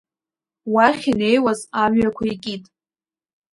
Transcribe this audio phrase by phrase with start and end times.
[0.73, 2.63] Уахь инеиуаз амҩақәа икит.